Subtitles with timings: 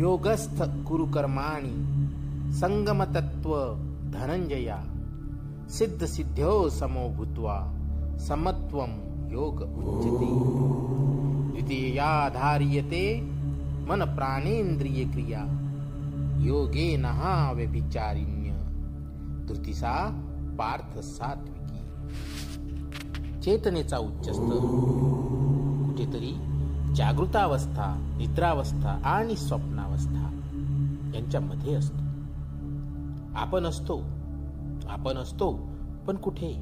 [0.00, 1.72] योगस्थ कुरुकर्माणि
[2.52, 3.50] संगमतत्व
[4.10, 4.84] धनंजया,
[5.68, 7.74] सिद्ध सिद्ध्यो समो भूत्वा
[8.18, 8.90] समत्वम
[9.32, 10.26] योग उच्यते।
[11.50, 13.20] द्वितीयाधार्यते
[13.88, 15.40] मन प्राणेंद्रिय क्रिया
[16.40, 18.50] योगे नहा व्यभिचारिण्य।
[19.48, 20.10] तृतीसा
[20.58, 21.80] पार्थ सात्विकी।
[23.40, 24.60] चेतनेचा उच्चस्तर
[25.86, 26.49] कुठेतरी
[26.96, 30.30] जागृतावस्था निद्रावस्था आणि स्वप्नावस्था
[31.14, 32.02] यांच्यामध्ये असतो.
[33.36, 34.00] आपण असतो
[34.88, 35.58] आपण असतो
[36.06, 36.52] पण कुठे?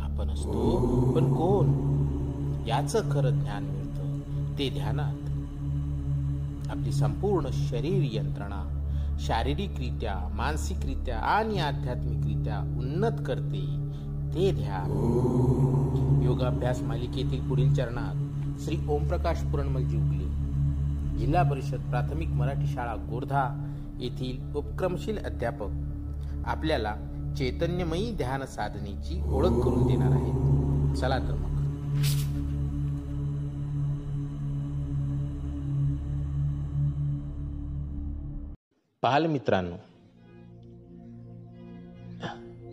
[0.00, 1.66] आपण असतो पण कोण?
[2.68, 4.20] याचं खरं ज्ञान मिळतं
[4.58, 5.14] ते ध्यानात.
[6.70, 8.74] आपली संपूर्ण शरीर यंत्रणा
[9.20, 13.90] शारीरिकरित्या मानसिकरित्या आणि आध्यात्मिकरित्या उन्नत करते
[14.34, 14.90] ते ध्यान.
[16.22, 18.27] योगाभ्यास मालिकेतील पुढील चरणात
[18.64, 20.48] श्री ओमप्रकाश पुरणमलजी उगले
[21.18, 25.68] जिल्हा परिषद प्राथमिक मराठी शाळा गोर्धा येथील उपक्रमशील अध्यापक
[26.46, 26.96] आपल्याला
[27.38, 30.96] चैतन्यमयी ध्यान साधनेची ओळख करून देणार आहेत.
[30.96, 31.48] चला तर मग.
[39.02, 39.76] बालमित्रांनो मित्रांनो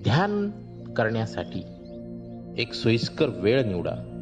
[0.03, 0.49] ध्यान
[0.93, 1.63] करण्यासाठी
[2.57, 4.14] एक सोयीस्कर वेळ निवडा.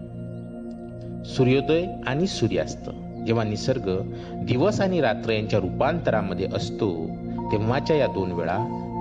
[1.26, 2.90] सूर्योदय आणि सूर्यास्त.
[3.28, 4.02] जेव्हा निसर्ग
[4.34, 7.08] दिवस आणि रात्र यांच्या रूपांतरामध्ये असतो
[7.52, 8.58] तेव्हाच्या या दोन वेळा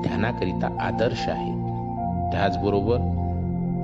[0.07, 1.63] ध्यानाकरिता आदर्श आहेत.
[2.33, 2.97] त्याचबरोबर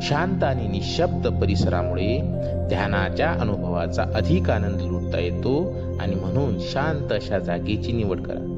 [0.02, 2.20] शांत आणि निशब्द परिसरामुळे
[2.68, 8.54] ध्यानाच्या अनुभवाचा अधिक आनंद लुटता येतो आणि म्हणून शांत अशा जागेची निवड करा.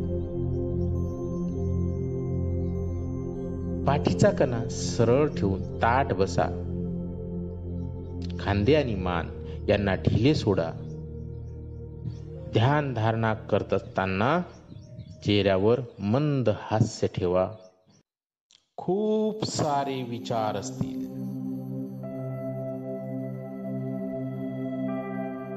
[3.87, 6.43] पाठीचा कणा सरळ ठेवून ताट बसा.
[8.41, 9.27] खांदे आणि मान
[9.69, 10.71] यांना ढिले सोडा.
[12.53, 14.41] ध्यान धारणा करत असताना
[15.25, 17.51] चेहऱ्यावर मंद हास्य ठेवा.
[18.77, 21.01] खूप सारे विचार असतील.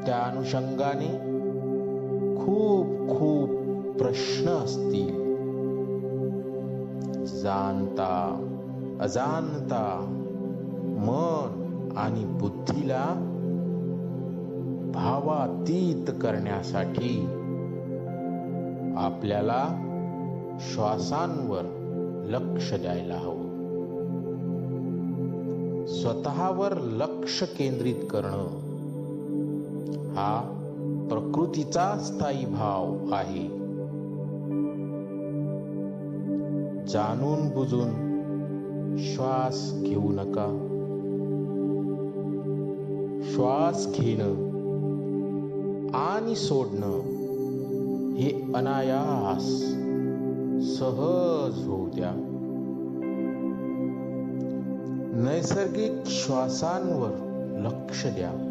[0.06, 1.18] त्या अनुषंगाने
[2.46, 2.86] खूप
[3.18, 3.50] खूप
[3.98, 5.24] प्रश्न असतील.
[7.26, 8.40] जाणता
[9.02, 10.06] अजाणता
[11.00, 13.30] मन आणि बुद्धीला
[14.94, 17.26] भावातीत करण्यासाठी
[18.98, 19.68] आपल्याला
[20.60, 21.62] श्वासांवर
[22.26, 23.54] लक्ष द्यायला हवं.
[25.88, 28.64] स्वतःवर लक्ष केंद्रित करणं
[30.16, 30.60] हा
[31.10, 33.48] प्रकृतीचा स्थायी भाव आहे.
[36.88, 37.90] जाणून बुजून
[38.98, 40.70] श्वास घेऊ नका.
[43.24, 44.53] श्वास घेणं
[45.94, 47.24] आणि सोडणं
[48.16, 49.44] हे अनायास
[50.78, 52.12] सहज होऊ द्या.
[55.16, 57.10] नैसर्गिक श्वासांवर
[57.60, 58.50] लक्ष द्या.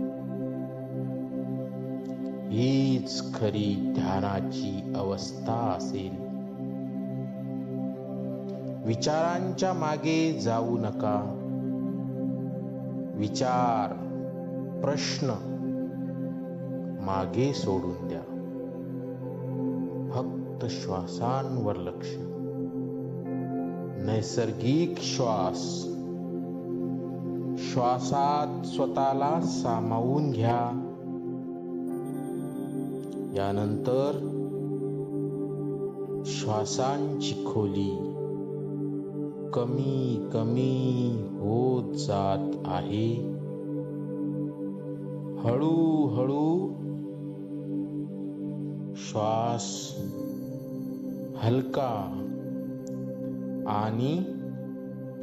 [2.51, 6.23] हीच खरी ध्यानाची अवस्था असेल.
[8.87, 11.39] विचारांच्या मागे जाऊ नका.
[13.15, 13.93] विचार
[14.81, 15.52] प्रश्न
[17.03, 18.39] मागे सोडून द्या.
[20.13, 22.09] फक्त श्वासांवर लक्ष.
[24.07, 25.83] नैसर्गिक श्वास.
[27.73, 30.89] श्वासात स्वतःला सामावून घ्या.
[33.35, 34.29] यानंतर
[36.27, 37.99] श्वासांची खोली
[39.55, 43.33] कमी कमी होत जात आहे.
[45.39, 46.69] हळूहळू
[49.13, 49.97] श्वास
[51.37, 52.27] हलका
[53.67, 54.25] आणि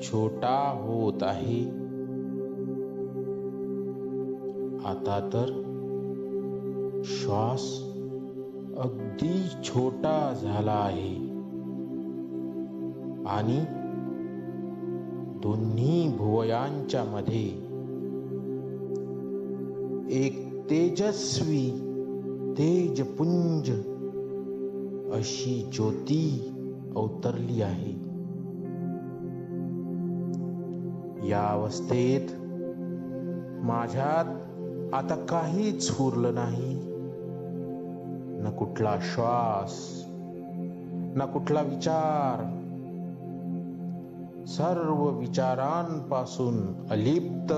[0.01, 1.69] छोटा होत आहे.
[4.85, 5.45] आता तर
[7.03, 7.79] श्वास
[8.77, 11.15] अगदी छोटा झाला आहे.
[13.25, 13.65] आणि
[15.39, 17.47] दोन्ही भुवयांच्या मध्ये
[20.15, 21.88] एक तेजस्वी
[22.59, 23.69] तेजपुंज
[25.13, 26.51] अशी ज्योती
[26.95, 27.91] अवतरली आहे.
[31.29, 32.33] या अवस्थेत
[33.65, 34.25] माझ्यात
[34.93, 36.79] आता काहीच उरलं नाही.
[38.41, 40.03] न कुठला श्वास
[41.15, 42.43] न कुठला विचार.
[44.45, 47.53] सर्व विचारांपासून अलिप्त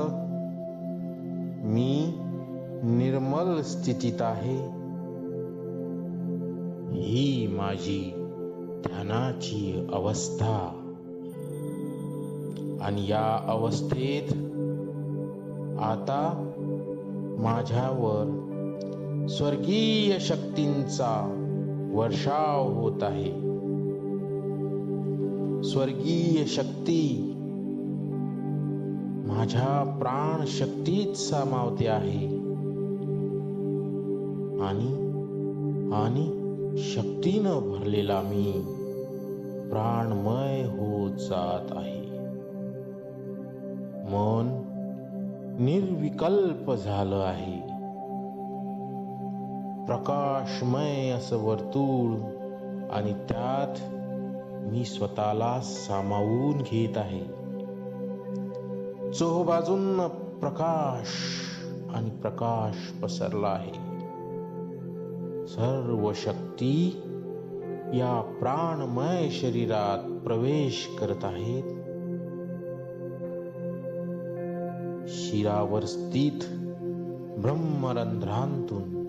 [1.65, 2.18] मी
[2.83, 4.81] निर्मल स्थितीत आहे.
[7.01, 8.13] ही माझी
[8.88, 10.77] ध्यानाची अवस्था.
[12.81, 14.33] आणि या अवस्थेत
[15.81, 16.51] आता
[17.39, 18.38] माझ्यावर
[19.30, 21.38] स्वर्गीय शक्तींचा
[21.94, 23.31] वर्षाव होत आहे.
[25.63, 27.33] स्वर्गीय शक्ती
[29.27, 32.27] माझ्या प्राण शक्तीत सामावते आहे.
[34.62, 35.01] आणि
[35.94, 36.40] आणि
[36.77, 38.51] शक्तीनं भरलेला मी
[39.69, 42.01] प्राणमय होत जात आहे.
[44.03, 44.62] मन
[45.59, 47.62] निर्विकल्प झालं आहे.
[49.85, 52.18] प्रकाशमय असं वर्तुळ
[52.91, 53.94] आणि त्यात
[54.71, 57.23] मी स्वतःला सामावून घेत आहे.
[59.12, 60.07] चोहबाजून
[60.39, 61.07] प्रकाश
[61.95, 63.81] आणि प्रकाश पसरला आहे.
[65.51, 67.01] सर्व शक्ती
[67.94, 71.63] या प्राणमय शरीरात प्रवेश करत आहेत.
[75.07, 76.45] शिरावर स्थित
[77.39, 79.01] ब्रह्मरंध्रांतून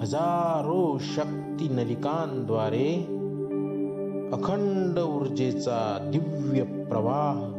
[0.00, 2.94] हजारो शक्ती नलिकांद्वारे
[4.32, 7.58] अखंड ऊर्जेचा दिव्य प्रवाह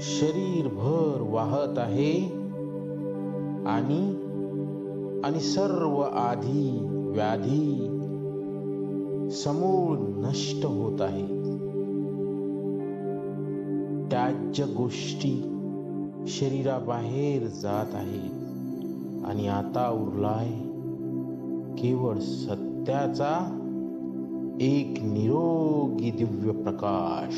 [0.00, 2.43] शरीरभर वाहत आहे.
[3.66, 4.20] आणि
[5.24, 7.90] आणि सर्व आधी व्याधी
[9.30, 11.26] समूळ नष्ट होत आहे.
[14.10, 15.50] त्याज्य गोष्टी
[16.26, 18.28] शरीराबाहेर जात आहे
[19.24, 20.48] आणि आता उरलाय
[21.82, 23.60] केवळ सत्याचा
[24.60, 27.34] एक निरोगी दिव्य प्रकाश.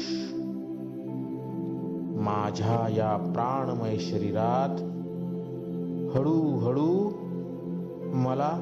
[2.18, 4.95] माझ्या या प्राणमय शरीरात
[6.16, 7.10] हळूहळू
[8.14, 8.58] मला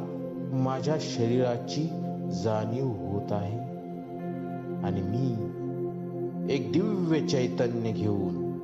[0.53, 1.89] माझ्या शरीराची
[2.45, 3.59] जाणीव होत आहे.
[4.87, 5.33] आणि मी
[6.55, 8.57] एक दिव्य चैतन्य घेऊन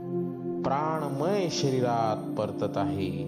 [0.63, 3.25] प्राणमय शरीरात परतत आहे.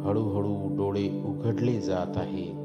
[0.00, 2.61] हळूहळू डोळे उघडले जात आहेत.